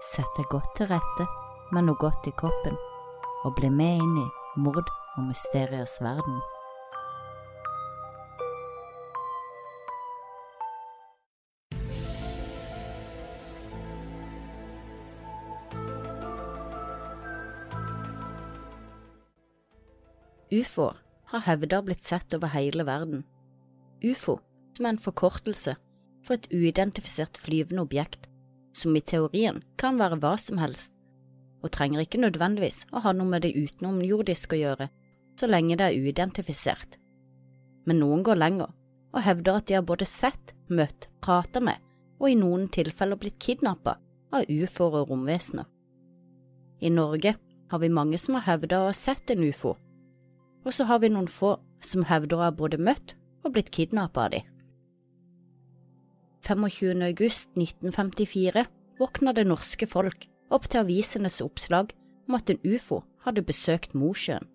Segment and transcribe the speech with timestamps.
[0.00, 1.26] Sett deg godt til rette
[1.76, 2.78] med noe godt i kroppen,
[3.44, 4.28] og bli med inn i
[4.64, 6.38] mord og mysteriers verden.
[20.50, 20.96] Ufoer
[21.30, 23.20] har hevda blitt sett over hele verden.
[24.00, 24.40] Ufo,
[24.74, 25.76] som er en forkortelse
[26.24, 28.29] for et uidentifisert flyvende objekt,
[28.80, 30.94] som i teorien kan være hva som helst,
[31.60, 34.88] og trenger ikke nødvendigvis å ha noe med det utenomjordiske å gjøre,
[35.36, 36.96] så lenge det er uidentifisert.
[37.84, 38.72] Men noen går lenger
[39.10, 41.80] og hevder at de har både sett, møtt, prata med
[42.20, 43.96] og i noen tilfeller blitt kidnappa
[44.36, 45.64] av ufoer og romvesener.
[46.80, 47.34] I Norge
[47.70, 49.74] har vi mange som har hevda å ha sett en ufo,
[50.64, 54.26] og så har vi noen få som hevder å ha både møtt og blitt kidnappa
[54.26, 54.42] av de.
[56.44, 57.02] 25.
[57.08, 58.64] august 1954
[59.00, 61.94] våkna det norske folk opp til avisenes oppslag
[62.28, 64.46] om at en ufo hadde besøkt Mosjøen.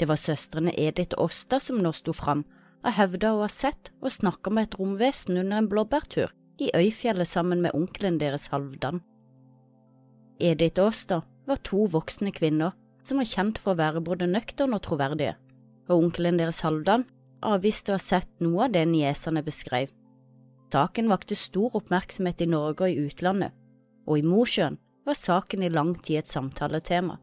[0.00, 2.42] Det var søstrene Edith og Åsta som nå sto fram
[2.80, 7.28] og hevda å ha sett og snakka med et romvesen under en blåbærtur i Øyfjellet
[7.28, 9.02] sammen med onkelen deres Halvdan.
[10.40, 12.72] Edith og Åsta var to voksne kvinner
[13.04, 15.36] som var kjent for å være både nøkterne og troverdige,
[15.88, 17.06] og onkelen deres Halvdan
[17.44, 19.92] avviste å ha sett noe av det niesene beskrev.
[20.70, 23.50] Saken vakte stor oppmerksomhet i Norge og i utlandet,
[24.06, 27.16] og i Mosjøen var saken i lang tid et samtaletema.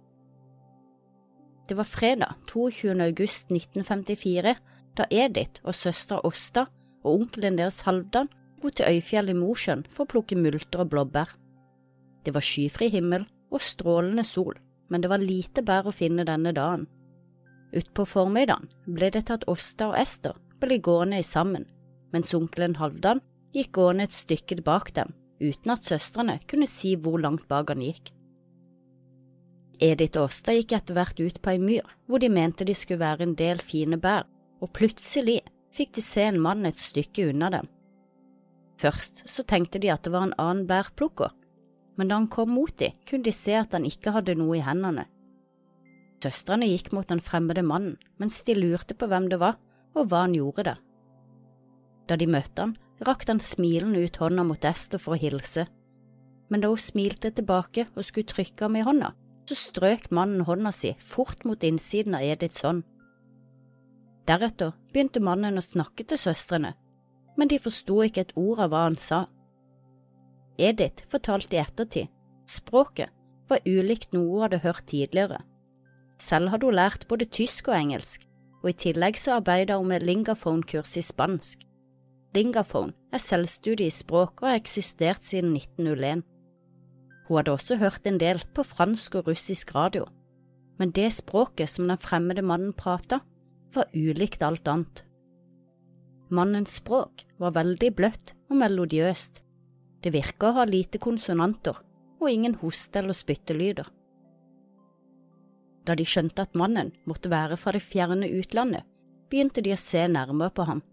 [1.67, 2.95] Det var fredag 22.
[3.03, 4.55] august 1954
[4.97, 6.65] da Edith og søstera Åsta
[7.03, 8.27] og onkelen deres Halvdan
[8.59, 11.31] dro til Øyfjell i Mosjøen for å plukke multer og blåbær.
[12.25, 14.57] Det var skyfri himmel og strålende sol,
[14.91, 16.87] men det var lite bær å finne denne dagen.
[17.75, 21.67] Utpå formiddagen ble det til at Åsta og Ester ble gående sammen,
[22.11, 23.23] mens onkelen Halvdan
[23.57, 27.83] gikk gående et stykke bak dem, uten at søstrene kunne si hvor langt bak han
[27.85, 28.13] gikk.
[29.81, 33.03] Edith og Åsta gikk etter hvert ut på ei myr hvor de mente de skulle
[33.03, 34.25] være en del fine bær,
[34.61, 35.41] og plutselig
[35.73, 37.67] fikk de se en mann et stykke unna dem.
[38.81, 41.29] Først så tenkte de at det var en annen bærplukker,
[41.97, 44.65] men da han kom mot dem, kunne de se at han ikke hadde noe i
[44.65, 45.05] hendene.
[46.23, 49.59] Søstrene gikk mot den fremmede mannen mens de lurte på hvem det var
[49.97, 50.81] og hva han gjorde der.
[52.09, 55.67] Da de møtte han, rakte han smilende ut hånda mot Esther for å hilse,
[56.49, 59.11] men da hun smilte tilbake og skulle trykke ham i hånda,
[59.47, 62.83] så strøk mannen hånda si fort mot innsiden av Ediths hånd.
[64.27, 66.73] Deretter begynte mannen å snakke til søstrene,
[67.37, 69.25] men de forsto ikke et ord av hva han sa.
[70.57, 72.11] Edith fortalte i ettertid
[72.47, 73.11] språket
[73.47, 75.41] var ulikt noe hun hadde hørt tidligere.
[76.19, 78.23] Selv hadde hun lært både tysk og engelsk,
[78.63, 81.66] og i tillegg så arbeidet hun med lingaphone-kurs i spansk.
[82.35, 86.25] Lingaphone er selvstudie i språk og har eksistert siden 1901.
[87.27, 90.05] Hun hadde også hørt en del på fransk og russisk radio,
[90.77, 93.21] men det språket som den fremmede mannen prata,
[93.75, 95.03] var ulikt alt annet.
[96.29, 99.41] Mannens språk var veldig bløtt og melodiøst,
[100.03, 101.79] det virka å ha lite konsonanter
[102.19, 103.87] og ingen hoste- eller spyttelyder.
[105.87, 108.83] Da de skjønte at mannen måtte være fra det fjerne utlandet,
[109.31, 110.83] begynte de å se nærmere på ham.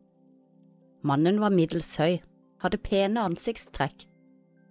[1.04, 2.22] Mannen var middels høy,
[2.64, 4.06] hadde pene ansiktstrekk,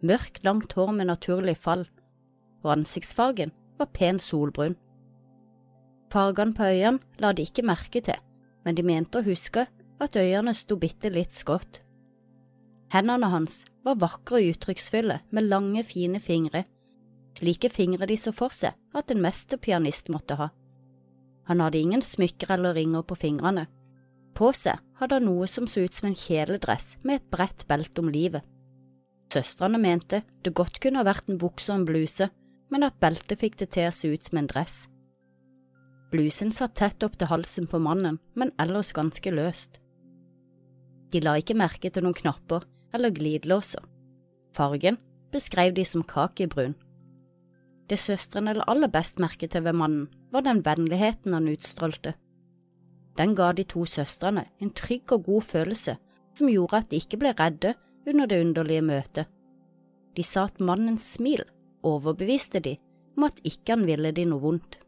[0.01, 1.85] mørkt, langt hår med naturlig fall,
[2.63, 4.75] og ansiktsfargen var pen solbrun.
[6.13, 8.17] Fargene på øynene la de ikke merke til,
[8.65, 9.67] men de mente å huske
[10.01, 11.83] at øynene sto bitte litt skrått.
[12.93, 16.65] Hendene hans var vakre og uttrykksfulle med lange, fine fingre,
[17.37, 20.49] slike fingre de så for seg at en mesterpianist måtte ha.
[21.49, 23.65] Han hadde ingen smykker eller ringer på fingrene.
[24.33, 28.01] På seg hadde han noe som så ut som en kjeledress med et bredt belte
[28.01, 28.41] om livet.
[29.33, 32.29] Søstrene mente det godt kunne ha vært en bukse og en bluse,
[32.73, 34.83] men at beltet fikk det til å se ut som en dress.
[36.13, 39.79] Blusen satt tett opp til halsen på mannen, men ellers ganske løst.
[41.13, 43.81] De la ikke merke til noen knapper eller glidelåser.
[44.53, 44.99] Fargen
[45.33, 46.75] beskrev de som kakebrun.
[47.89, 52.13] Det søstrene la aller best merke til ved mannen, var den vennligheten han utstrålte.
[53.17, 55.97] Den ga de to søstrene en trygg og god følelse
[56.33, 57.75] som gjorde at de ikke ble redde
[58.09, 59.27] under det underlige møtet.
[60.17, 61.43] De sa at mannens smil
[61.85, 62.77] overbeviste de
[63.17, 64.79] om at ikke han ville de noe vondt.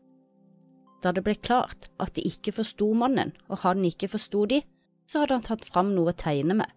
[1.04, 4.64] Da det ble klart at de ikke forsto mannen og han ikke forsto de,
[5.06, 6.72] så hadde han tatt fram noe å tegne med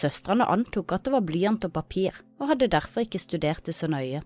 [0.00, 3.88] Søstrene antok at det var blyant og papir, og hadde derfor ikke studert det så
[3.90, 4.22] nøye.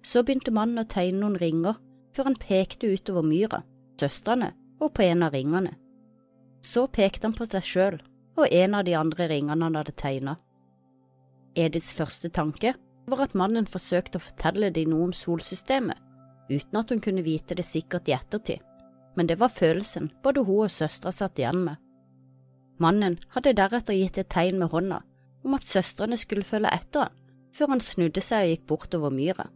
[0.00, 1.76] Så begynte mannen å tegne noen ringer,
[2.16, 3.60] før han pekte utover myra,
[4.00, 5.76] søstrene og på en av ringene.
[6.62, 8.00] Så pekte han på seg sjøl
[8.38, 10.40] og en av de andre ringene han hadde tegnet.
[11.58, 12.74] Ediths første tanke
[13.10, 15.98] var at mannen forsøkte å fortelle dem noe om solsystemet,
[16.48, 18.62] uten at hun kunne vite det sikkert i ettertid,
[19.16, 21.80] men det var følelsen både hun og søstera satt igjen med.
[22.80, 25.02] Mannen hadde deretter gitt et tegn med hånda
[25.42, 27.18] om at søstrene skulle følge etter han,
[27.52, 29.48] før han snudde seg og gikk bortover myra.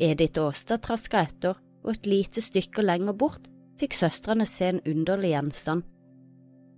[0.00, 3.48] Edith Aastad traska etter, og et lite stykke lenger bort
[3.80, 5.84] fikk søstrene se en underlig gjenstand.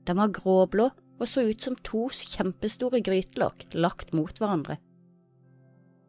[0.07, 4.77] Den var gråblå og så ut som to kjempestore grytelokk lagt mot hverandre.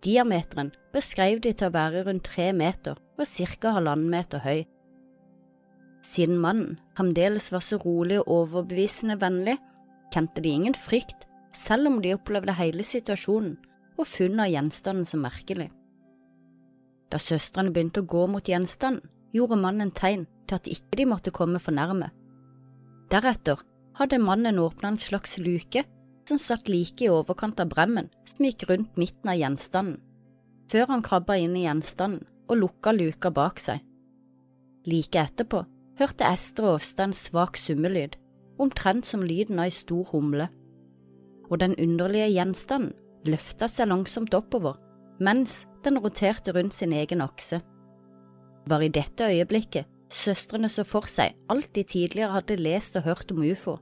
[0.05, 3.71] Diameteren beskrev de til å være rundt tre meter og ca.
[3.77, 4.65] halvannen meter høy.
[6.05, 9.57] Siden mannen fremdeles var så rolig og overbevisende vennlig,
[10.13, 13.57] kjente de ingen frykt, selv om de opplevde hele situasjonen
[13.97, 15.71] og funnet gjenstanden som merkelig.
[17.11, 19.03] Da søstrene begynte å gå mot gjenstanden,
[19.35, 22.09] gjorde mannen tegn til at ikke de måtte komme for nærme.
[23.11, 23.61] Deretter
[23.99, 25.83] hadde mannen åpnet en slags luke
[26.27, 30.01] som satt like i overkant av bremmen som gikk rundt midten av gjenstanden,
[30.71, 33.79] før han krabba inn i gjenstanden og lukka luka bak seg.
[34.87, 35.63] Like etterpå
[35.99, 38.15] hørte Ester Åsta en svak summelyd,
[38.59, 40.49] omtrent som lyden av ei stor humle,
[41.47, 42.95] og den underlige gjenstanden
[43.27, 44.77] løfta seg langsomt oppover
[45.23, 47.23] mens den roterte rundt sin egen.
[47.23, 47.61] Det
[48.67, 53.31] var i dette øyeblikket søstrene så for seg alt de tidligere hadde lest og hørt
[53.33, 53.77] om ufo.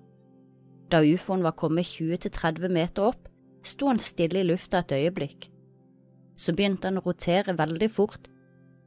[0.89, 3.27] Da ufoen var kommet 20–30 meter opp,
[3.65, 5.49] sto han stille i lufta et øyeblikk.
[6.37, 8.29] Så begynte han å rotere veldig fort,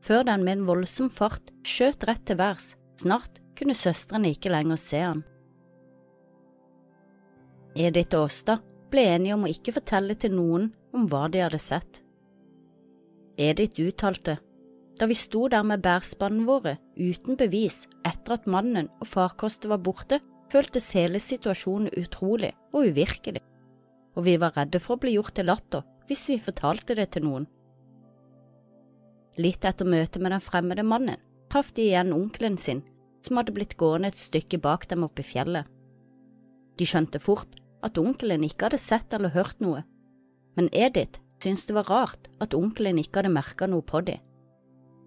[0.04, 2.74] før den med en voldsom fart skjøt rett til værs.
[2.98, 5.24] Snart kunne søstrene ikke lenger se han.
[7.78, 8.58] Edith og Åsta
[8.90, 12.02] ble enige om å ikke fortelle til noen om hva de hadde sett.
[13.38, 14.38] Edith uttalte,
[14.98, 19.78] da vi sto der med bærspannene våre uten bevis etter at mannen og farkostet var
[19.78, 20.18] borte,
[20.50, 23.44] føltes hele situasjonen utrolig og uvirkelig,
[24.16, 27.28] og vi var redde for å bli gjort til latter hvis vi fortalte det til
[27.28, 27.46] noen.
[29.38, 32.82] Litt etter møtet med den fremmede mannen traff de igjen onkelen sin,
[33.22, 35.68] som hadde blitt gående et stykke bak dem oppe i fjellet.
[36.78, 37.54] De skjønte fort
[37.86, 39.84] at onkelen ikke hadde sett eller hørt noe,
[40.58, 44.20] men Edith syntes det var rart at onkelen ikke hadde merka noe på dem.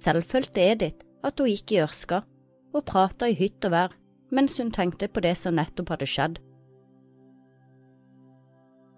[0.02, 2.24] Selv følte Edith at hun gikk i ørska
[2.72, 3.98] og prata i hytt og vær
[4.32, 6.40] mens hun tenkte på det som nettopp hadde skjedd.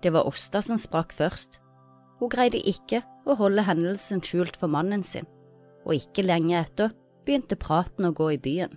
[0.03, 1.57] Det var Åsta som sprakk først.
[2.19, 5.25] Hun greide ikke å holde hendelsen skjult for mannen sin,
[5.87, 6.93] og ikke lenge etter
[7.25, 8.75] begynte praten å gå i byen.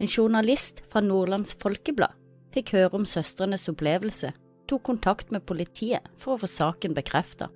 [0.00, 2.12] En journalist fra Nordlands Folkeblad
[2.54, 4.30] fikk høre om søstrenes opplevelse,
[4.70, 7.52] tok kontakt med politiet for å få saken bekreftet.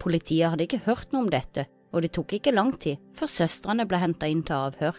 [0.00, 3.86] Politiet hadde ikke hørt noe om dette, og det tok ikke lang tid før søstrene
[3.88, 4.98] ble hentet inn til avhør.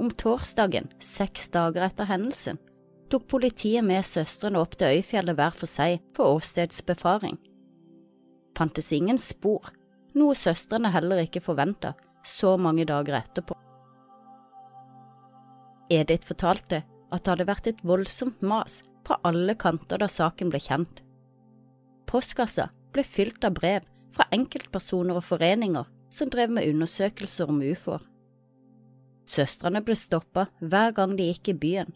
[0.00, 2.58] Om torsdagen, seks dager etter hendelsen,
[3.12, 7.36] tok politiet med søstrene opp til Øyfjellet hver for seg for åstedsbefaring.
[8.58, 9.70] Fantes ingen spor,
[10.18, 11.92] noe søstrene heller ikke forventa
[12.26, 13.54] så mange dager etterpå.
[15.92, 16.82] Edith fortalte
[17.12, 21.02] at det hadde vært et voldsomt mas fra alle kanter da saken ble kjent.
[22.08, 28.02] Postkassa ble fylt av brev fra enkeltpersoner og foreninger som drev med undersøkelser om ufoer.
[29.26, 31.90] Søstrene ble stoppa hver gang de gikk i byen,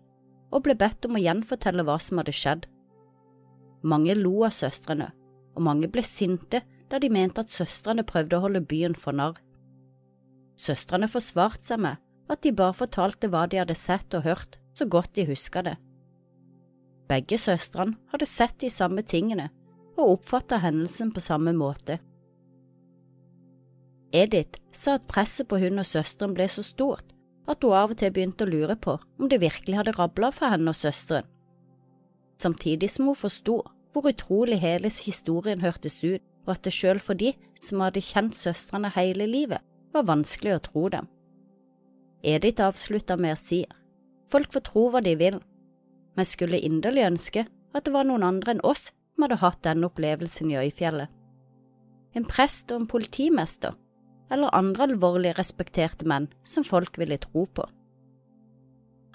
[0.50, 2.64] og ble bedt om å gjenfortelle hva som hadde skjedd.
[3.84, 5.10] Mange lo av søstrene,
[5.54, 9.36] og mange ble sinte da de mente at søstrene prøvde å holde byen for narr.
[10.58, 12.00] Søstrene forsvarte seg med
[12.32, 15.76] at de bare fortalte hva de hadde sett og hørt, så godt de huska det.
[17.08, 19.48] Begge søstrene hadde sett de samme tingene
[19.98, 21.98] og oppfatta hendelsen på samme måte.
[24.12, 27.14] Edith sa at presset på hun og søsteren ble så stort
[27.48, 30.52] at hun av og til begynte å lure på om det virkelig hadde rabla for
[30.52, 31.26] henne og søsteren.
[32.38, 33.58] Samtidig som hun forsto
[33.92, 38.36] hvor utrolig hele historien hørtes ut, og at det selv for de som hadde kjent
[38.36, 39.60] søstrene hele livet,
[39.92, 41.08] var vanskelig å tro dem.
[42.22, 43.64] Edith avslutta med å si,
[44.30, 45.40] folk får tro hva de vil,
[46.18, 49.86] men skulle inderlig ønske at det var noen andre enn oss som hadde hatt denne
[49.86, 51.06] opplevelsen i Øyfjellet.
[52.18, 53.76] En prest og en politimester
[54.34, 57.64] eller andre alvorlig respekterte menn som folk ville tro på.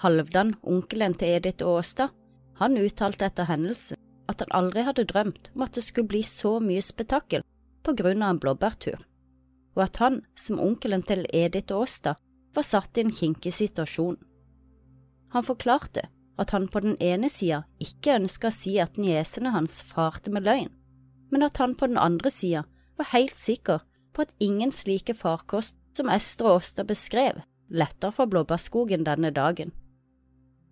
[0.00, 2.14] Halvdan, onkelen til Edith Aastad,
[2.58, 6.56] han uttalte etter hendelsen at han aldri hadde drømt om at det skulle bli så
[6.64, 7.44] mye spetakkel
[7.84, 8.96] på grunn av en blåbærtur,
[9.76, 12.16] og at han, som onkelen til Edith Aastad,
[12.54, 14.16] var satt i en kinkig situasjon.
[15.34, 16.08] Han forklarte
[16.40, 20.46] at han på den ene sida ikke ønska å si at niesene hans farte med
[20.46, 20.70] løgn,
[21.30, 22.64] men at han på den andre sida
[22.98, 28.30] var helt sikker på at ingen slike farkost som Ester og Åsta beskrev, letter for
[28.30, 29.72] blåbærskogen denne dagen.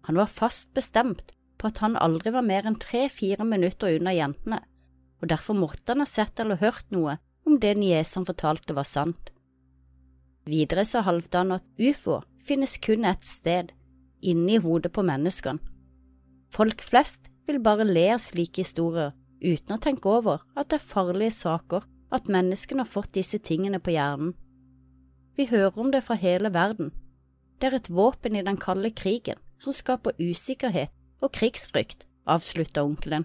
[0.06, 4.58] Han var fast bestemt på at han aldri var mer enn tre–fire minutter unna jentene,
[5.22, 9.30] og derfor måtte han ha sett eller hørt noe om det niesen fortalte var sant.
[10.46, 13.70] Videre sa Halvdan at ufo finnes kun ett sted,
[14.22, 15.60] inni hodet på menneskene.
[16.52, 19.12] Folk flest vil bare le av slike historier
[19.42, 23.80] uten å tenke over at det er farlige saker at menneskene har fått disse tingene
[23.80, 24.34] på hjernen.
[25.36, 26.92] Vi hører om det fra hele verden.
[27.58, 33.24] Det er et våpen i den kalde krigen som skaper usikkerhet og krigsfrykt, avslutta onkelen.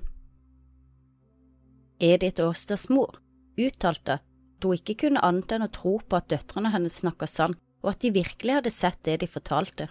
[1.99, 3.17] Edith Aastads mor
[3.57, 7.57] uttalte at hun ikke kunne annet enn å tro på at døtrene hennes snakka sant,
[7.83, 9.89] og at de virkelig hadde sett det de fortalte.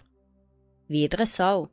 [0.89, 1.71] Videre sa hun,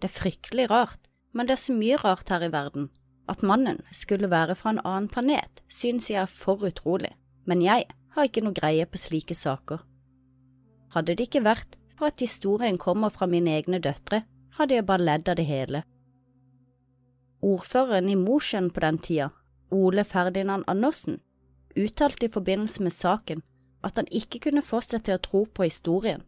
[0.00, 2.88] det er fryktelig rart, men det er så mye rart her i verden.
[3.28, 7.12] At mannen skulle være fra en annen planet, synes jeg er for utrolig,
[7.44, 9.82] men jeg har ikke noe greie på slike saker.
[10.94, 14.22] Hadde det ikke vært for at historien kommer fra mine egne døtre,
[14.56, 15.82] hadde jeg bare ledd av det hele.
[17.42, 19.30] Ordføreren i Mosjøen på den tida,
[19.70, 21.20] Ole Ferdinand Andersen,
[21.76, 23.42] uttalte i forbindelse med saken
[23.84, 26.24] at han ikke kunne få seg til å tro på historien,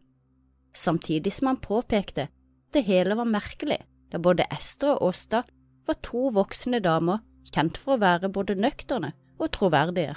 [0.75, 3.79] samtidig som han påpekte at det hele var merkelig,
[4.11, 5.43] da både Ester og Åsta
[5.89, 10.15] var to voksne damer kjent for å være både nøkterne og troverdige.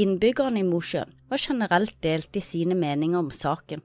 [0.00, 3.82] Innbyggerne i Mosjøen var generelt delt i sine meninger om saken.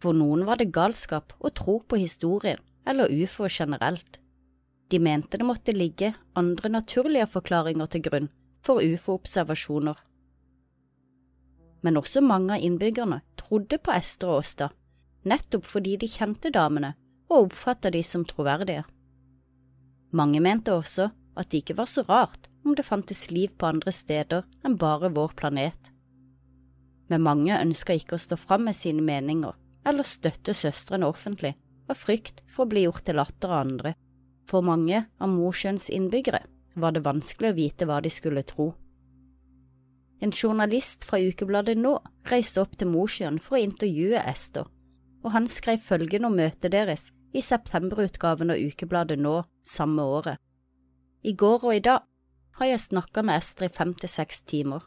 [0.00, 4.18] For noen var det galskap å tro på historien eller ufo generelt.
[4.90, 8.30] De mente det måtte ligge andre naturlige forklaringer til grunn
[8.64, 9.96] for ufo-observasjoner.
[11.80, 13.20] Men også mange av innbyggerne
[13.50, 14.68] trodde på Ester og Åsta,
[15.26, 16.92] nettopp fordi de kjente damene
[17.30, 18.84] og oppfattet de som troverdige.
[20.14, 23.90] Mange mente også at det ikke var så rart om det fantes liv på andre
[23.94, 25.90] steder enn bare vår planet.
[27.10, 31.56] Men mange ønska ikke å stå fram med sine meninger eller støtte søstrene offentlig
[31.90, 33.96] av frykt for å bli gjort til latter av andre.
[34.46, 36.44] For mange av Mosjøens innbyggere
[36.78, 38.70] var det vanskelig å vite hva de skulle tro.
[40.20, 41.94] En journalist fra ukebladet Nå
[42.28, 44.66] reiste opp til Mosjøen for å intervjue Ester,
[45.24, 50.36] og han skrev følgende om møtet deres i septemberutgaven av ukebladet Nå samme året.
[51.24, 52.04] I går og i dag
[52.60, 54.84] har jeg snakka med Ester i fem til seks timer.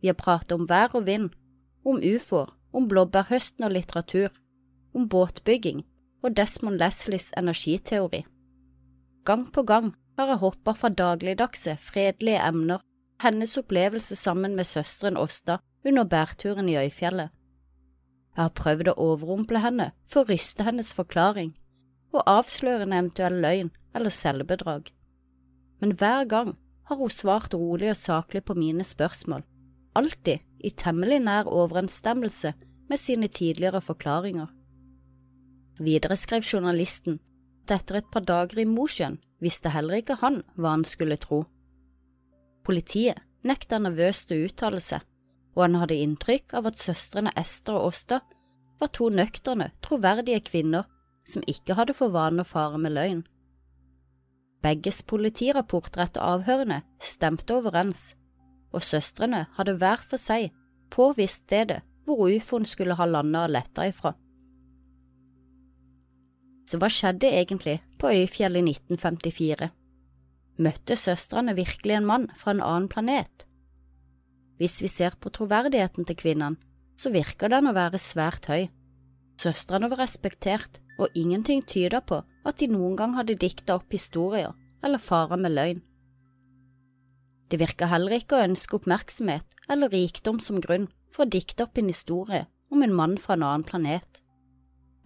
[0.00, 1.30] Vi har pratet om vær og vind,
[1.86, 4.34] om ufoer, om blåbærhøsten og litteratur,
[4.94, 5.84] om båtbygging
[6.22, 8.24] og Desmond Leslies energiteori.
[9.24, 12.80] Gang på gang har jeg hoppa fra dagligdagse, fredelige emner,
[13.22, 17.30] hennes opplevelse sammen med søsteren Åsta under bærturen i Øyfjellet.
[18.36, 21.52] Jeg har prøvd å overrumple henne for å ryste hennes forklaring
[22.14, 24.90] og avsløre en eventuell løgn eller selvbedrag.
[25.80, 26.54] Men hver gang
[26.88, 29.44] har hun svart rolig og saklig på mine spørsmål,
[29.94, 32.54] alltid i temmelig nær overensstemmelse
[32.90, 34.48] med sine tidligere forklaringer.
[35.80, 37.20] Videre skrev journalisten
[37.64, 41.44] at etter et par dager i Mosjøen visste heller ikke han hva han skulle tro.
[42.66, 45.02] Politiet nekta nervøst å uttale seg,
[45.56, 48.20] og han hadde inntrykk av at søstrene Ester og Åsta
[48.80, 50.88] var to nøkterne, troverdige kvinner
[51.28, 53.20] som ikke hadde for vane å fare med løgn.
[54.64, 58.10] Begges politirapporter etter avhørene stemte overens,
[58.76, 60.50] og søstrene hadde hver for seg
[60.92, 64.12] påvist stedet hvor ufoen skulle ha landa og letta ifra.
[66.70, 69.70] Så hva skjedde egentlig på Øyfjellet i 1954?
[70.60, 73.46] Møtte søstrene virkelig en mann fra en annen planet?
[74.60, 76.60] Hvis vi ser på troverdigheten til kvinnene,
[77.00, 78.66] så virker den å være svært høy.
[79.40, 84.52] Søstrene var respektert, og ingenting tyder på at de noen gang hadde dikta opp historier
[84.84, 85.78] eller fara med løgn.
[87.48, 91.80] Det virker heller ikke å ønske oppmerksomhet eller rikdom som grunn for å dikte opp
[91.80, 94.20] en historie om en mann fra en annen planet.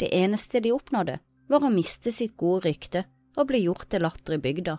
[0.03, 3.05] Det eneste de oppnådde, var å miste sitt gode rykte
[3.39, 4.77] og bli gjort til latter i bygda.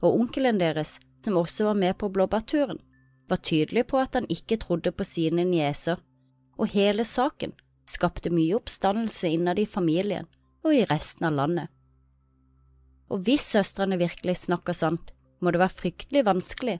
[0.00, 2.80] Og onkelen deres, som også var med på blåbærturen,
[3.28, 6.00] var tydelig på at han ikke trodde på sine nieser,
[6.58, 7.52] og hele saken
[7.88, 10.28] skapte mye oppstandelse innad i familien
[10.64, 11.68] og i resten av landet.
[13.10, 16.78] Og hvis søstrene virkelig snakker sant, må det være fryktelig vanskelig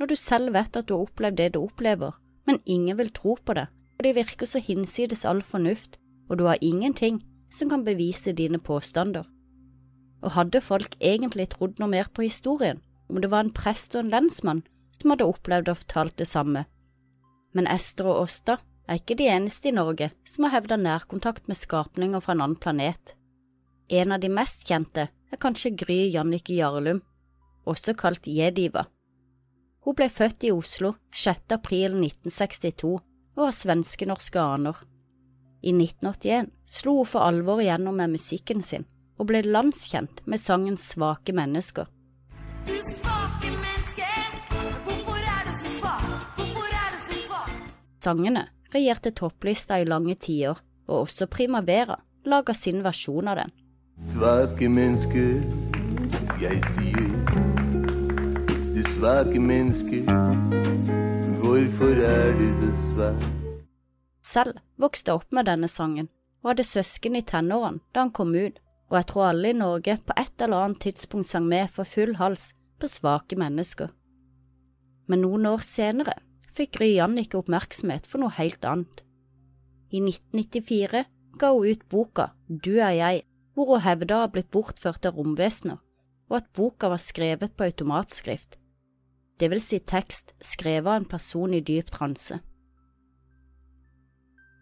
[0.00, 2.14] når du selv vet at du har opplevd det du opplever,
[2.48, 3.66] men ingen vil tro på det,
[3.98, 5.98] og det virker så hinsides all fornuft,
[6.30, 7.20] og du har ingenting
[7.52, 9.26] som kan bevise dine påstander.
[10.20, 14.04] Og hadde folk egentlig trodd noe mer på historien, om det var en prest og
[14.04, 14.64] en lensmann
[14.98, 16.66] som hadde opplevd og fortalt det samme?
[17.56, 18.58] Men Ester og Åsta
[18.90, 22.60] er ikke de eneste i Norge som har hevda nærkontakt med skapninger fra en annen
[22.60, 23.14] planet.
[23.90, 27.00] En av de mest kjente er kanskje Gry Jannike Jarlum,
[27.66, 28.86] også kalt Jediva.
[29.86, 31.54] Hun ble født i Oslo 6.
[31.56, 32.92] april 1962
[33.38, 34.76] og har svenske-norske aner.
[35.62, 38.86] I 1981 slo hun for alvor igjennom med musikken sin,
[39.20, 41.88] og ble landskjent med sangen Svake mennesker.
[42.64, 44.08] Du svake menneske,
[44.86, 46.06] hvorfor er du så svak,
[46.38, 47.50] hvorfor er du så svak?
[48.00, 50.56] Sangene regjerte topplista i lange tider,
[50.88, 53.52] og også Primavera lager sin versjon av den.
[54.14, 55.26] Svake menneske,
[56.40, 57.10] jeg sier.
[58.72, 60.00] Du svake menneske,
[61.42, 63.28] hvorfor er du så svak?
[64.24, 66.08] Selv vokste jeg opp med denne sangen,
[66.40, 68.60] og hadde søsken i tenårene da han kom ut
[68.90, 72.16] og jeg tror alle i Norge på et eller annet tidspunkt sang med for full
[72.18, 72.50] hals
[72.82, 73.92] på svake mennesker.
[75.06, 76.16] Men noen år senere
[76.50, 79.04] fikk Gry Jannicke oppmerksomhet for noe helt annet.
[79.94, 81.04] I 1994
[81.38, 83.22] ga hun ut boka Du er jeg,
[83.54, 85.78] hvor hun hevda å ha blitt bortført av romvesener,
[86.30, 88.58] og at boka var skrevet på automatskrift,
[89.40, 92.36] det vil si tekst skrevet av en person i dyp transe.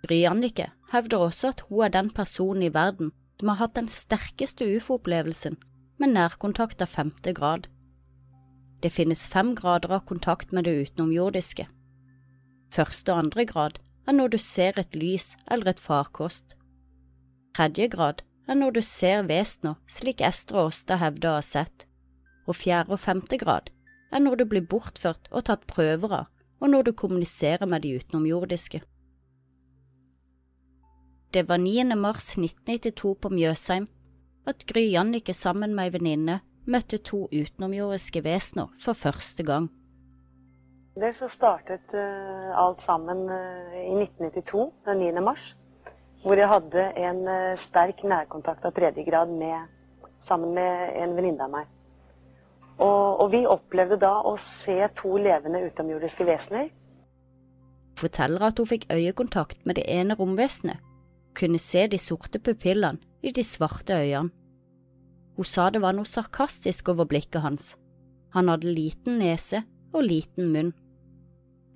[0.04, 3.88] Gry Jannicke hevder også at hun er den personen i verden som har hatt den
[3.88, 5.57] sterkeste ufo-opplevelsen
[5.99, 7.68] med nærkontakt av femte grad.
[8.83, 11.66] Det finnes fem grader av kontakt med det utenomjordiske.
[12.75, 13.78] Første og andre grad
[14.09, 16.54] er når du ser et lys eller et farkost.
[17.57, 21.87] Tredje grad er når du ser vesener slik Ester og Åsta hevder å ha sett,
[22.47, 23.71] og fjerde og femte grad
[24.12, 27.99] er når du blir bortført og tatt prøver av, og når du kommuniserer med de
[28.00, 28.80] utenomjordiske.
[31.35, 31.85] Det var 9.
[31.97, 33.88] mars 1992 på Mjøsheim
[34.49, 39.66] at Gry Jannicke sammen med ei venninne møtte to utenomjordiske vesener for første gang.
[40.97, 45.20] Det så startet uh, alt sammen uh, i 1992, den 9.
[45.20, 45.50] mars,
[46.25, 49.68] hvor jeg hadde en uh, sterk nærkontakt av tredje grad med,
[50.18, 51.70] sammen med en venninne av meg.
[52.78, 56.73] Og, og, vi opplevde da å se to levende utenomjordiske vesener.
[58.00, 60.88] Forteller at hun fikk øyekontakt med det ene romvesenet,
[61.38, 64.35] kunne se de sorte pupillene i de svarte øynene.
[65.38, 67.77] Hun sa det var noe sarkastisk over blikket hans.
[68.35, 69.62] Han hadde liten nese
[69.94, 70.72] og liten munn.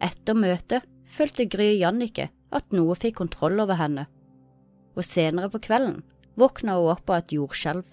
[0.02, 4.08] Etter møtet følte Gry Jannicke at noe fikk kontroll over henne,
[4.98, 6.02] og senere på kvelden
[6.38, 7.86] våkna hun opp av et jordskjelv.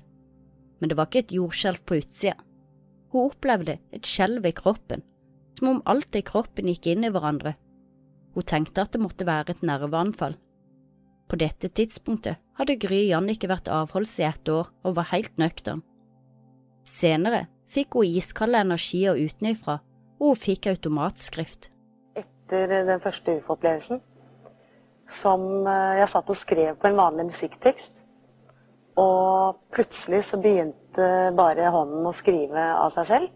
[0.79, 2.35] Men det var ikke et jordskjelv på utsida.
[3.13, 5.03] Hun opplevde et skjelv i kroppen,
[5.57, 7.55] som om alt i kroppen gikk inn i hverandre.
[8.33, 10.37] Hun tenkte at det måtte være et nerveanfall.
[11.29, 15.83] På dette tidspunktet hadde Gry Jannicke vært avholds i ett år og var helt nøktern.
[16.89, 19.77] Senere fikk hun iskalde energier utenfra,
[20.17, 21.69] og hun fikk automatskrift
[22.49, 24.01] etter den første ufo-opplevelsen
[25.09, 28.05] som eh, jeg satt og skrev på en vanlig musikktekst.
[28.99, 33.35] Og plutselig så begynte bare hånden å skrive av seg selv.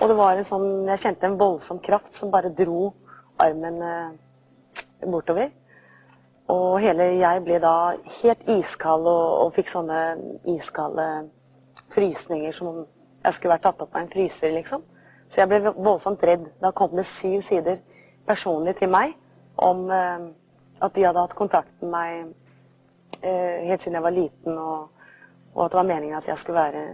[0.00, 2.90] Og det var en sånn Jeg kjente en voldsom kraft som bare dro
[3.38, 4.16] armen eh,
[5.06, 5.52] bortover.
[6.48, 7.74] Og hele jeg ble da
[8.22, 9.98] helt iskald og, og fikk sånne
[10.48, 11.08] iskalde
[11.92, 12.78] frysninger som om
[13.24, 14.84] jeg skulle vært tatt opp av en fryser, liksom.
[15.28, 16.46] Så jeg ble voldsomt redd.
[16.62, 17.82] Da kom det syv sider
[18.28, 19.12] personlig til meg
[19.60, 20.28] om eh,
[20.80, 22.12] at de hadde hatt kontakt med meg
[23.20, 24.88] eh, helt siden jeg var liten, og,
[25.54, 26.84] og, at det var meningen at jeg skulle være,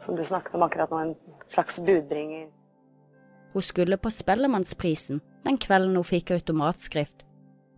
[0.00, 2.48] som du snakket om akkurat nå, en slags budbringer.
[3.52, 7.26] Hun skulle på Spellemannsprisen den kvelden hun fikk automatskrift,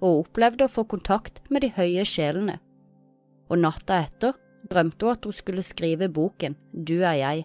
[0.02, 2.58] og opplevde å få kontakt med de høye sjelene.
[3.50, 4.34] Og natta etter
[4.70, 7.44] drømte hun at hun skulle skrive boken Du er jeg.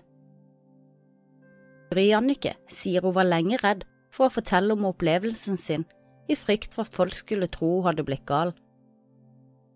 [1.92, 5.86] Bry Annike sier hun var lenge redd for å fortelle om opplevelsen sin,
[6.28, 8.52] i frykt for at folk skulle tro hun hadde blitt gal.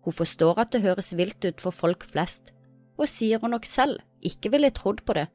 [0.02, 2.52] Hun forstår at det høres vilt ut for folk flest,
[2.98, 5.28] og sier hun nok selv ikke ville trodd på det,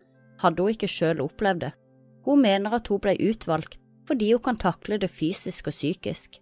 [0.42, 1.72] hadde hun ikke selv opplevd det.
[2.26, 6.36] Hun mener at hun ble utvalgt fordi hun kan takle det fysisk og psykisk.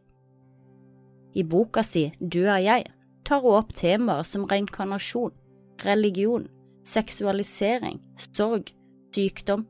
[1.35, 2.87] I boka si Du er jeg
[3.25, 5.33] tar hun opp temaer som reinkarnasjon,
[5.85, 6.47] religion,
[6.87, 8.71] seksualisering, sorg,
[9.15, 9.65] sykdom,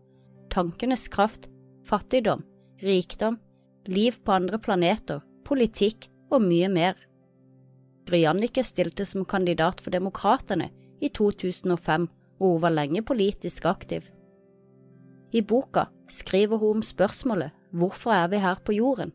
[0.51, 1.49] tankenes kraft,
[1.87, 2.43] fattigdom,
[2.83, 3.39] rikdom,
[3.87, 6.99] liv på andre planeter, politikk og mye mer.
[8.09, 10.69] Gry-Annike stilte som kandidat for Demokratene
[11.01, 12.09] i 2005,
[12.41, 14.11] og hun var lenge politisk aktiv.
[15.33, 19.11] I boka skriver hun om spørsmålet Hvorfor er vi her på jorden?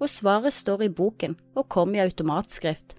[0.00, 2.96] Og svaret står i boken og kom i automatskrift.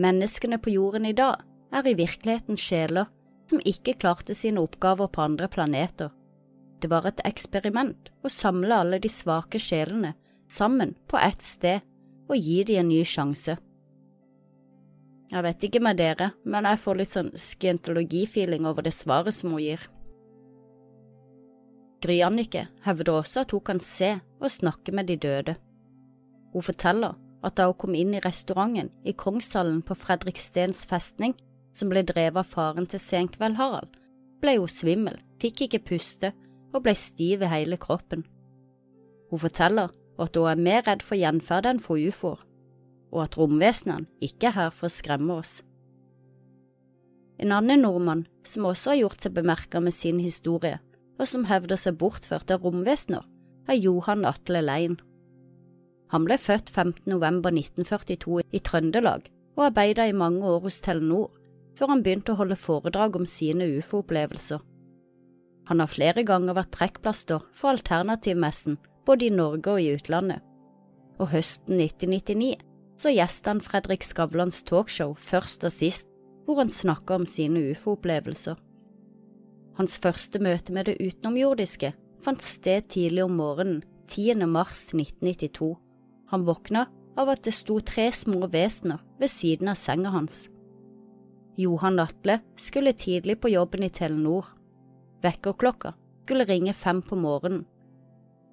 [0.00, 1.42] Menneskene på jorden i dag
[1.74, 3.10] er i virkeligheten sjeler
[3.50, 6.12] som ikke klarte sine oppgaver på andre planeter
[6.80, 10.14] det var et eksperiment å samle alle de svake sjelene
[10.50, 11.84] sammen på ett sted
[12.30, 13.56] og gi dem en ny sjanse.
[15.30, 19.54] Jeg vet ikke med dere, men jeg får litt sånn skientologifeeling over det svaret som
[19.54, 19.82] hun gir.
[22.02, 25.54] Gry-Annike hevder også at hun kan se og snakke med de døde.
[26.52, 31.36] Hun forteller at da hun kom inn i restauranten i Kongshallen på Fredrikstens festning,
[31.72, 33.94] som ble drevet av faren til Senkveld-Harald,
[34.42, 36.32] ble hun svimmel, fikk ikke puste
[36.74, 38.24] og ble stiv i hele kroppen.
[39.30, 42.40] Hun forteller at hun er mer redd for gjenferd enn for ufoer,
[43.10, 45.60] og at romvesenene ikke er her for å skremme oss.
[47.40, 50.78] En annen nordmann som også har gjort seg bemerket med sin historie,
[51.16, 53.24] og som hevder seg bortført av romvesener,
[53.68, 54.98] er Johan Atle Lein.
[56.10, 57.04] Han ble født 15.
[57.10, 61.30] november 1942 i Trøndelag og arbeidet i mange år hos Telenor,
[61.78, 64.62] før han begynte å holde foredrag om sine ufo-opplevelser.
[65.70, 70.42] Han har flere ganger vært trekkplaster for Alternativmessen, både i Norge og i utlandet,
[71.20, 72.56] og høsten 1999
[73.00, 76.08] så gjestet han Fredrik Skavlans talkshow først og sist,
[76.44, 78.58] hvor han snakket om sine ufo-opplevelser.
[79.78, 84.42] Hans første møte med det utenomjordiske fant sted tidlig om morgenen 10.
[84.50, 85.70] mars 1992.
[86.30, 86.86] Han våkna
[87.18, 90.44] av at det sto tre små vesener ved siden av senga hans.
[91.58, 94.46] Johan Atle skulle tidlig på jobben i Telenor.
[95.22, 95.92] Vekkerklokka
[96.24, 97.64] skulle ringe fem på morgenen.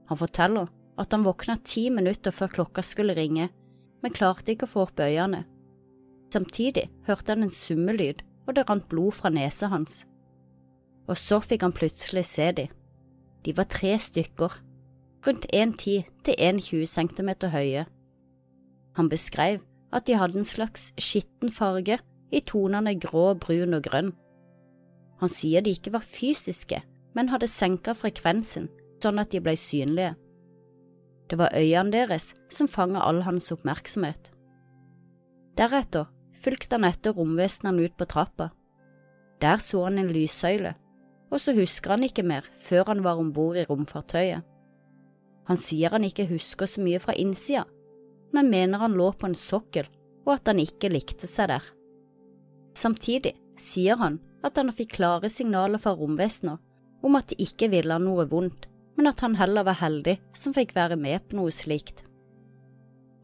[0.09, 3.49] Han forteller at han våkna ti minutter før klokka skulle ringe,
[4.01, 5.43] men klarte ikke å få opp øynene.
[6.33, 10.01] Samtidig hørte han en summelyd, og det rant blod fra nesa hans.
[11.07, 12.65] Og så fikk han plutselig se de.
[13.45, 14.57] De var tre stykker,
[15.27, 17.85] rundt 1,10 til 1,20 cm høye.
[18.95, 19.59] Han beskrev
[19.93, 21.99] at de hadde en slags skitten farge
[22.31, 24.13] i tonene grå, brun og grønn.
[25.21, 26.81] Han sier de ikke var fysiske,
[27.15, 28.69] men hadde senka frekvensen
[29.01, 30.15] sånn at de ble synlige.
[31.27, 34.31] Det var øynene deres som fanga all hans oppmerksomhet.
[35.57, 38.51] Deretter fulgte han etter romvesenene ut på trappa.
[39.41, 40.75] Der så han en lyssøyle,
[41.31, 44.45] og så husker han ikke mer før han var om bord i romfartøyet.
[45.47, 47.63] Han sier han ikke husker så mye fra innsida,
[48.35, 49.87] men mener han lå på en sokkel
[50.27, 51.67] og at han ikke likte seg der.
[52.75, 56.59] Samtidig sier han at han fikk klare signaler fra romvesener
[57.05, 60.55] om at de ikke ville han noe vondt, men at han heller var heldig som
[60.55, 62.03] fikk være med på noe slikt.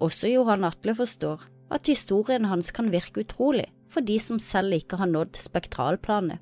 [0.04, 5.00] Også Johan Atle forstår at historien hans kan virke utrolig for de som selv ikke
[5.00, 6.40] har nådd spektralplanet.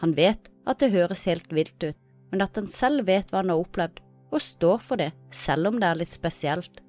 [0.00, 1.98] Han vet at det høres helt vilt ut,
[2.30, 3.98] men at han selv vet hva han har opplevd,
[4.30, 6.82] og står for det, selv om det er litt spesielt.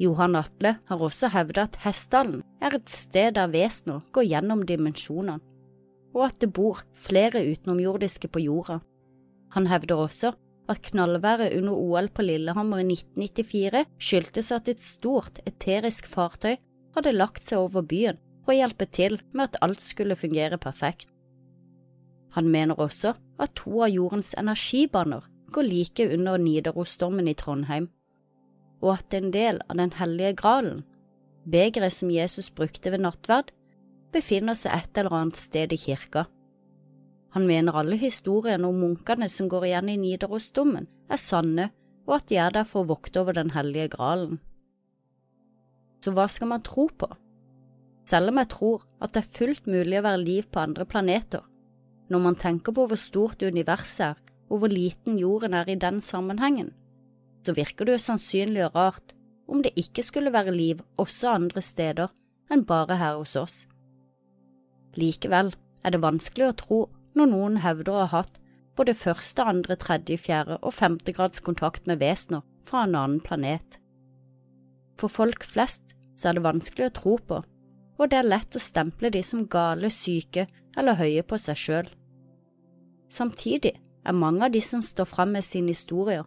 [0.00, 5.38] Johan Atle har også hevdet at Hessdalen er et sted der vesener går gjennom dimensjonene,
[6.16, 8.80] og at det bor flere utenomjordiske på jorda.
[9.52, 10.32] Han hevder også
[10.70, 16.56] at knallværet under OL på Lillehammer i 1994 skyldtes at et stort eterisk fartøy
[16.96, 21.08] hadde lagt seg over byen for å hjelpe til med at alt skulle fungere perfekt.
[22.32, 27.88] Han mener også at to av jordens energibaner går like under Nidarosdomen i Trondheim,
[28.82, 30.84] og at en del av Den hellige gralen,
[31.44, 33.52] begeret som Jesus brukte ved nattverd,
[34.12, 36.26] befinner seg et eller annet sted i kirka.
[37.32, 41.70] Han mener alle historiene om munkene som går igjen i Nidarosdomen, er sanne,
[42.06, 44.40] og at de er der for å vokte over Den hellige gralen.
[46.02, 47.08] Så hva skal man tro på?
[48.08, 51.44] Selv om jeg tror at det er fullt mulig å være liv på andre planeter,
[52.10, 56.00] når man tenker på hvor stort universet er og hvor liten jorden er i den
[56.04, 56.74] sammenhengen,
[57.42, 59.14] så virker det jo sannsynlig og rart
[59.48, 62.12] om det ikke skulle være liv også andre steder
[62.52, 63.56] enn bare her hos oss.
[65.00, 66.80] Likevel er det vanskelig å tro
[67.16, 68.38] når noen hevder å ha hatt
[68.76, 73.78] både første, andre, tredje, fjerde og femte grads kontakt med vesener fra en annen planet.
[75.00, 77.40] For folk flest så er det vanskelig å tro på,
[77.98, 80.46] og det er lett å stemple de som gale, syke
[80.78, 81.90] eller høye på seg selv.
[83.12, 83.74] Samtidig
[84.06, 86.26] er mange av de som står frem med sine historier,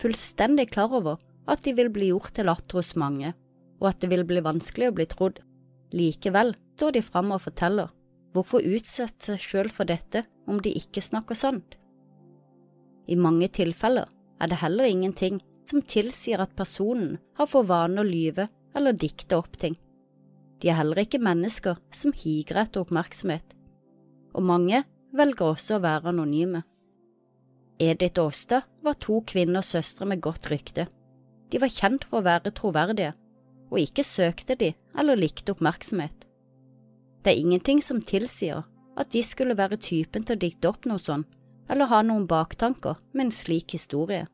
[0.00, 3.32] fullstendig klar over at de vil bli gjort til latter hos mange,
[3.80, 5.40] og at det vil bli vanskelig å bli trodd.
[5.94, 7.92] Likevel står de frem og forteller
[8.34, 11.76] Hvorfor utsette seg selv for dette om de ikke snakker sant?
[13.06, 14.08] I mange tilfeller
[14.42, 19.38] er det heller ingenting som tilsier at personen har for vane å lyve eller dikte
[19.38, 19.76] opp ting.
[20.58, 23.54] De er heller ikke mennesker som higer etter oppmerksomhet,
[24.34, 24.82] og mange
[25.14, 26.64] velger også å være anonyme.
[27.82, 30.86] Edith Aastad var to kvinners søstre med godt rykte.
[31.50, 33.14] De var kjent for å være troverdige,
[33.70, 36.28] og ikke søkte de eller likte oppmerksomhet.
[37.24, 38.62] Det er ingenting som tilsier
[39.00, 41.26] at de skulle være typen til å dikte opp noe sånt,
[41.70, 44.26] eller ha noen baktanker med en slik historie.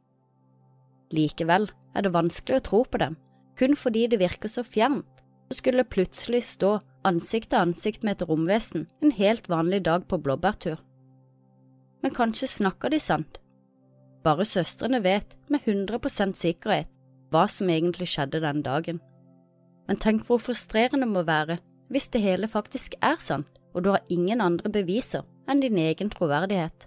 [1.14, 3.16] Likevel er det vanskelig å tro på dem,
[3.56, 6.76] kun fordi det virker så fjernt, og skulle plutselig stå
[7.08, 10.78] ansikt til ansikt med et romvesen en helt vanlig dag på blåbærtur.
[12.02, 13.38] Men kanskje snakker de sant?
[14.24, 16.88] Bare søstrene vet med 100% sikkerhet
[17.30, 19.00] hva som egentlig skjedde den dagen.
[19.88, 21.60] Men tenk hvor frustrerende det må være
[21.90, 26.10] hvis det hele faktisk er sant, og du har ingen andre beviser enn din egen
[26.10, 26.86] troverdighet.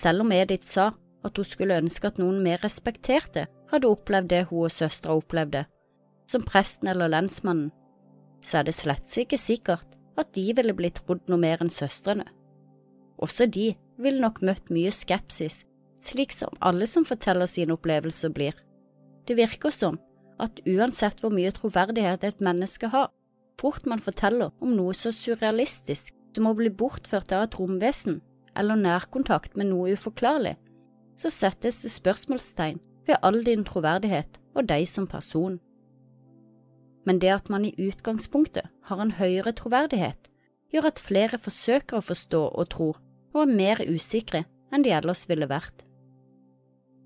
[0.00, 0.90] Selv om Edith sa
[1.24, 5.66] at hun skulle ønske at noen mer respekterte hadde opplevd det hun og søstera opplevde,
[6.30, 7.68] som presten eller lensmannen,
[8.40, 12.24] så er det slett ikke sikkert at de ville blitt trodd noe mer enn søstrene.
[13.20, 15.64] Også de ville nok møtt mye skepsis,
[16.00, 18.56] slik som alle som forteller sine opplevelser blir.
[19.28, 19.98] Det virker som
[20.40, 23.10] at uansett hvor mye troverdighet et menneske har,
[23.60, 28.20] fort man forteller om noe så surrealistisk som å bli bortført av et romvesen
[28.56, 30.56] eller nærkontakt med noe uforklarlig,
[31.20, 35.58] så settes det spørsmålstegn ved all din troverdighet og deg som person.
[37.06, 40.28] Men det at man i utgangspunktet har en høyere troverdighet,
[40.72, 42.90] gjør at flere forsøker å forstå og tro,
[43.34, 45.84] og er mer usikre enn de ellers ville vært.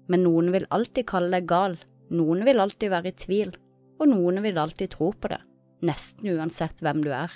[0.09, 1.77] Men noen vil alltid kalle deg gal,
[2.13, 3.55] noen vil alltid være i tvil,
[4.01, 5.41] og noen vil alltid tro på det,
[5.85, 7.33] nesten uansett hvem du er.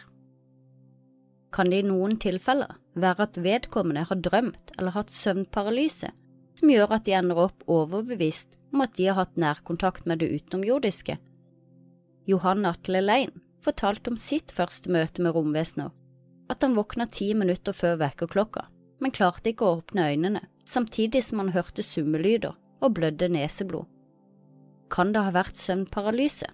[1.55, 6.11] Kan det i noen tilfeller være at vedkommende har drømt eller hatt søvnparalyse,
[6.59, 10.29] som gjør at de ender opp overbevist om at de har hatt nærkontakt med det
[10.35, 11.16] utenomjordiske.
[12.29, 13.33] Johan Atle Lein
[13.64, 15.94] fortalte om sitt første møte med romvesener,
[16.53, 18.66] at han våkna ti minutter før vekkerklokka,
[18.98, 23.87] men klarte ikke å åpne øynene, samtidig som han hørte summelyder og blødde neseblod.
[24.92, 26.48] Kan det ha vært søvnparalyse?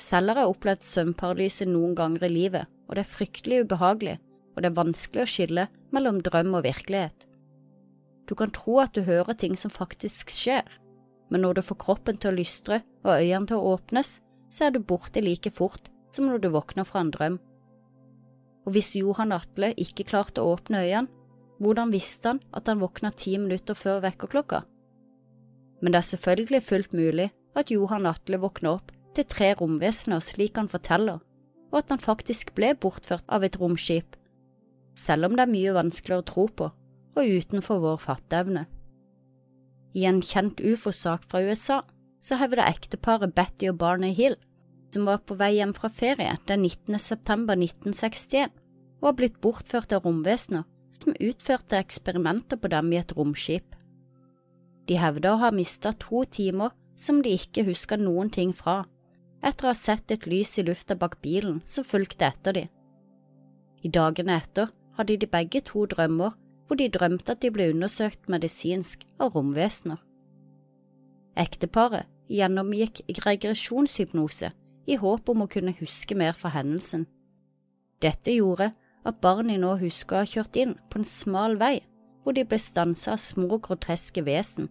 [0.00, 4.16] Selv har jeg opplevd søvnparalyse noen ganger i livet, og det er fryktelig ubehagelig,
[4.54, 7.26] og det er vanskelig å skille mellom drøm og virkelighet.
[8.24, 10.64] Du kan tro at du hører ting som faktisk skjer,
[11.30, 14.18] men når du får kroppen til å lystre og øynene til å åpnes,
[14.54, 17.40] så er du borte like fort som når du våkner fra en drøm.
[18.64, 21.10] Og hvis Johan Atle ikke klarte å åpne øynene,
[21.62, 24.64] hvordan visste han at han våkna ti minutter før vekkerklokka?
[25.80, 30.58] Men det er selvfølgelig fullt mulig at Johan Atle våkna opp til tre romvesener slik
[30.58, 31.20] han forteller,
[31.70, 34.16] og at han faktisk ble bortført av et romskip,
[34.98, 36.70] selv om det er mye vanskeligere å tro på
[37.14, 38.64] og utenfor vår fatteevne.
[39.94, 41.78] I en kjent ufo-sak fra USA
[42.24, 44.34] så hevder ekteparet Betty og Barney Hill,
[44.94, 46.98] som var på vei hjem fra ferie den 19.
[47.02, 48.52] september 1961,
[49.02, 53.74] og har blitt bortført av romvesener som utførte eksperimenter på dem i et romskip.
[54.86, 58.84] De hevder å ha mistet to timer som de ikke husker noen ting fra,
[59.44, 62.70] etter å ha sett et lys i lufta bak bilen som fulgte etter dem.
[63.84, 68.30] I dagene etter hadde de begge to drømmer hvor de drømte at de ble undersøkt
[68.32, 69.98] medisinsk av romvesener.
[71.36, 74.54] Ekteparet gjennomgikk regresjonshypnose
[74.86, 77.06] i håp om å kunne huske mer fra hendelsen.
[78.02, 78.72] Dette gjorde
[79.04, 81.78] at barnet nå husker å ha kjørt inn på en smal vei
[82.24, 84.70] hvor de ble stanset av små, groteske vesen.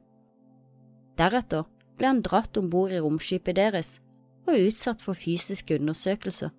[1.18, 4.00] Deretter ble han dratt om bord i romskipet deres
[4.48, 6.50] og utsatt for fysiske undersøkelser.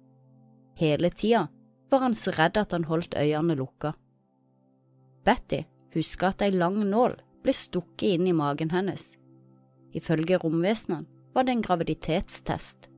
[0.78, 1.48] Hele tida
[1.90, 3.92] var han så redd at han holdt øynene lukka.
[5.26, 5.64] Betty
[5.94, 9.14] husker at ei lang nål ble stukket inn i magen hennes.
[9.94, 12.88] Ifølge romvesenene var det en graviditetstest.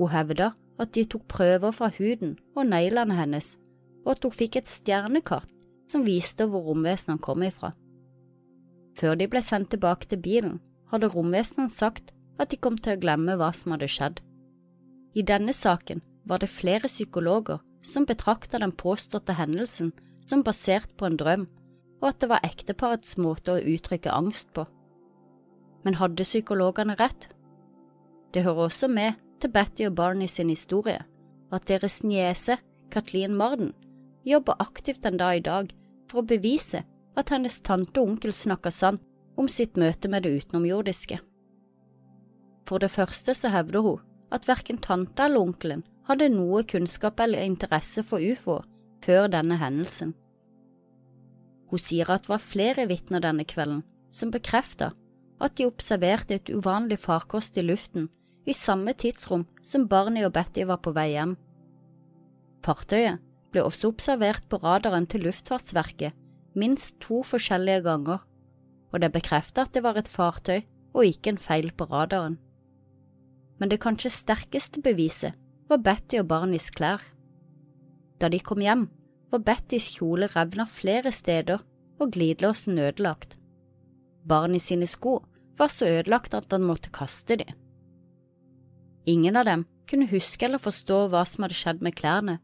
[0.00, 3.58] Hun hevda at de tok prøver fra huden og neglene hennes,
[4.06, 5.52] og at hun fikk et stjernekart
[5.92, 7.74] som viste hvor romvesenene kom ifra.
[8.96, 10.56] Før de ble sendt tilbake til bilen,
[10.88, 14.24] hadde romvesenene sagt at de kom til å glemme hva som hadde skjedd.
[15.12, 19.92] I denne saken var det flere psykologer som betrakta den påståtte hendelsen
[20.24, 21.48] som basert på en drøm,
[22.00, 24.64] og at det var ekteparets måte å uttrykke angst på.
[25.84, 27.28] Men hadde psykologene rett?
[28.32, 31.00] Det hører også med til Betty og Barney sin historie
[31.50, 32.58] at deres niese,
[32.92, 33.72] Kathleen Marden,
[34.26, 35.70] jobber aktivt den dag i dag
[36.10, 36.84] for å bevise
[37.18, 39.02] at hennes tante og onkel snakker sant
[39.40, 41.18] om sitt møte med det utenomjordiske.
[42.68, 47.46] For det første så hevder hun at verken tante eller onkelen hadde noe kunnskap eller
[47.46, 48.66] interesse for ufoer
[49.04, 50.14] før denne hendelsen.
[51.70, 54.94] Hun sier at det var flere vitner denne kvelden som bekreftet
[55.40, 58.10] at de observerte et uvanlig farkost i luften
[58.48, 61.36] i samme tidsrom som Barney og Betty var på vei hjem.
[62.64, 63.20] Fartøyet
[63.52, 66.16] ble også observert på radaren til Luftfartsverket
[66.58, 68.22] minst to forskjellige ganger,
[68.90, 70.62] og det bekreftet at det var et fartøy
[70.94, 72.38] og ikke en feil på radaren.
[73.60, 75.36] Men det kanskje sterkeste beviset
[75.70, 77.02] var Betty og Barneys klær.
[78.20, 78.88] Da de kom hjem,
[79.30, 81.62] var Bettys kjole revna flere steder
[82.00, 83.36] og glidelåsen ødelagt.
[84.26, 85.20] Barney sine sko
[85.58, 87.54] var så ødelagt at han måtte kaste dem.
[89.06, 92.38] Ingen av dem kunne huske eller forstå hva som hadde skjedd med klærne,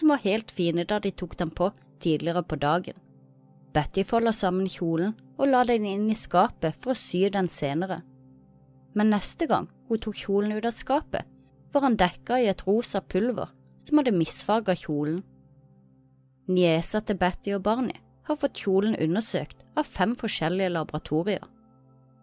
[0.00, 1.70] som var helt fine da de tok dem på
[2.02, 2.96] tidligere på dagen.
[3.74, 8.00] Betty folder sammen kjolen og la den inn i skapet for å sy den senere.
[8.96, 11.26] Men neste gang hun tok kjolen ut av skapet,
[11.72, 13.52] var han dekka i et rosa pulver
[13.84, 15.20] som hadde misfarga kjolen.
[16.48, 21.44] Niesa til Betty og Barney har fått kjolen undersøkt av fem forskjellige laboratorier.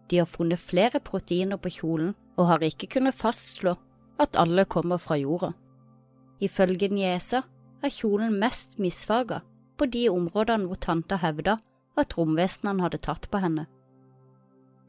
[0.10, 3.76] De har funnet flere proteiner på kjolen og har ikke kunnet fastslå
[4.21, 5.52] at alle kommer fra jorda.
[6.43, 7.41] Ifølge Niesa
[7.84, 9.41] er kjolen mest misfarga
[9.78, 11.58] på de områdene hvor tanta hevda
[12.00, 13.67] at romvesenene hadde tatt på henne.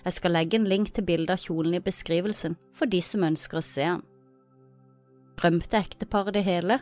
[0.06, 3.58] Jeg skal legge en link til bildet av kjolen i beskrivelsen for de som ønsker
[3.58, 4.04] å se den.
[5.36, 6.78] Drømte ekteparet det hele,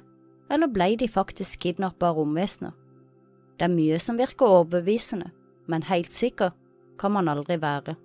[0.52, 2.74] eller ble de faktisk kidnappa av romvesener?
[3.56, 5.30] Det er mye som virker overbevisende,
[5.66, 6.52] men helt sikker
[7.00, 7.96] kan man aldri være.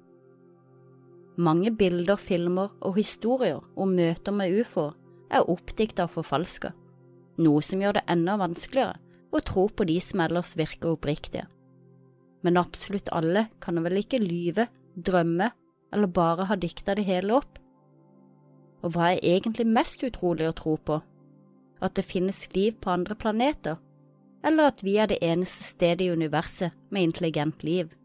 [1.39, 4.95] Mange bilder, filmer og historier om møter med ufoer
[5.31, 6.73] er oppdikta og forfalska,
[7.39, 8.97] noe som gjør det enda vanskeligere
[9.31, 11.45] å tro på de som ellers virker oppriktige.
[12.43, 15.51] Men absolutt alle kan vel ikke lyve, drømme
[15.95, 17.59] eller bare ha dikta det hele opp?
[18.83, 20.99] Og hva er egentlig mest utrolig å tro på?
[21.79, 23.79] At det finnes liv på andre planeter,
[24.43, 27.95] eller at vi er det eneste stedet i universet med intelligent liv?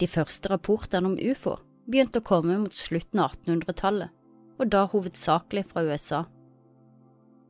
[0.00, 4.10] De første rapportene om ufo begynte å komme mot slutten av 1800-tallet,
[4.58, 6.24] og da hovedsakelig fra USA.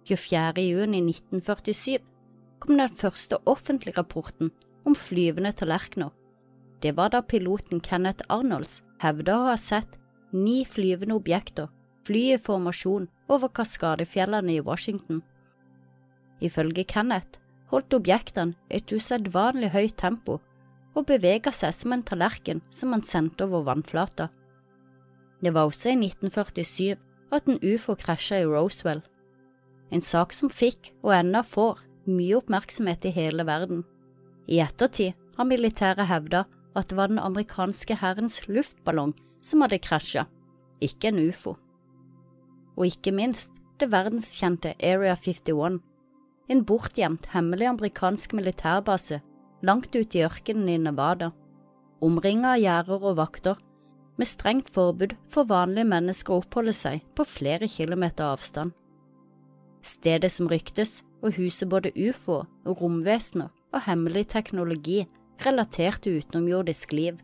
[0.05, 0.61] 24.
[0.61, 2.03] juni 1947
[2.61, 4.53] kom den første offentlige rapporten
[4.85, 6.13] om flyvende tallerkener.
[6.85, 9.97] Det var da piloten Kenneth Arnolds hevda å ha sett
[10.33, 11.71] ni flyvende objekter
[12.05, 15.23] fly i formasjon over Kaskadefjellene i Washington.
[16.45, 17.41] Ifølge Kenneth
[17.73, 20.41] holdt objektene et usedvanlig høyt tempo
[20.95, 24.29] og bevega seg som en tallerken som man sendte over vannflata.
[25.43, 26.95] Det var også i 1947
[27.35, 29.03] at en ufo krasja i Roswell,
[29.91, 33.83] en sak som fikk, og ennå får, mye oppmerksomhet i hele verden.
[34.51, 40.27] I ettertid har militæret hevda at det var den amerikanske hærens luftballong som hadde krasja,
[40.83, 41.55] ikke en ufo.
[42.75, 45.81] Og ikke minst det verdenskjente Area 51,
[46.49, 49.21] en bortgjemt, hemmelig amerikansk militærbase
[49.65, 51.33] langt ute i ørkenen i Nevada,
[52.05, 53.61] omringet av gjerder og vakter,
[54.17, 58.71] med strengt forbud for vanlige mennesker å oppholde seg på flere kilometer avstand.
[59.85, 65.03] Stedet som ryktes å huse både ufo og romvesener og hemmelig teknologi
[65.45, 67.19] relatert til utenomjordisk liv.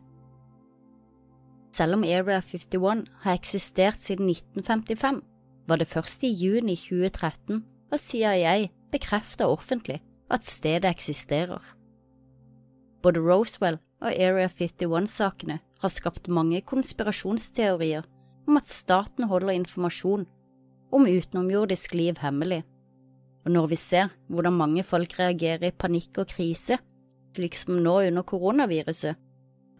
[1.71, 5.21] Selv om Area 51 har eksistert siden 1955,
[5.67, 8.55] var det først i juni 2013 at CIA
[8.91, 10.01] bekreftet offentlig
[10.31, 11.61] at stedet eksisterer.
[13.01, 18.05] Både Roswell og Area 51-sakene har skapt mange konspirasjonsteorier
[18.47, 20.27] om at staten holder informasjon
[20.91, 22.61] om utenomjordisk liv hemmelig.
[23.45, 26.77] Og når vi ser hvordan mange folk reagerer i panikk og krise,
[27.35, 29.17] slik som nå under koronaviruset,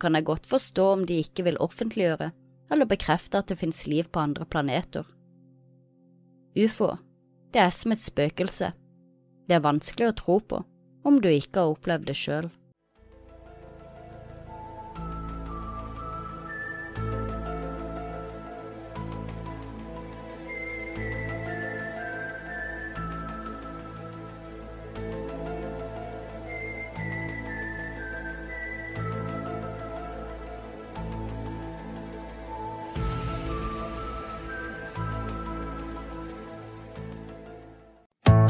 [0.02, 2.32] kan jeg godt forstå om de ikke vil offentliggjøre
[2.72, 5.06] eller bekrefte at det finnes liv på andre planeter.
[6.58, 6.96] Ufo,
[7.54, 8.72] det er som et spøkelse.
[9.48, 10.64] Det er vanskelig å tro på
[11.06, 12.50] om du ikke har opplevd det sjøl.